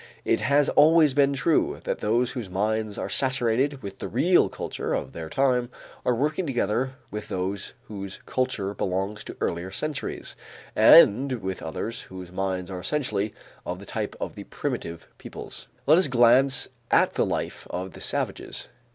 It 0.25 0.41
has 0.41 0.67
always 0.69 1.13
been 1.13 1.33
true 1.33 1.79
that 1.83 1.99
those 1.99 2.31
whose 2.31 2.49
minds 2.49 2.97
are 2.97 3.07
saturated 3.07 3.83
with 3.83 3.99
the 3.99 4.07
real 4.07 4.49
culture 4.49 4.95
of 4.95 5.13
their 5.13 5.29
time 5.29 5.69
are 6.03 6.15
working 6.15 6.47
together 6.47 6.95
with 7.11 7.27
those 7.27 7.73
whose 7.83 8.19
culture 8.25 8.73
belongs 8.73 9.23
to 9.25 9.37
earlier 9.39 9.69
centuries 9.69 10.35
and 10.75 11.33
with 11.33 11.61
others 11.61 12.01
whose 12.01 12.31
minds 12.31 12.71
are 12.71 12.79
essentially 12.79 13.35
of 13.63 13.77
the 13.77 13.85
type 13.85 14.15
of 14.19 14.33
the 14.33 14.45
primitive 14.45 15.07
peoples. 15.19 15.67
Let 15.85 15.99
us 15.99 16.07
glance 16.07 16.69
at 16.89 17.13
the 17.13 17.23
life 17.23 17.67
of 17.69 17.93
the 17.93 18.01
savages. 18.01 18.69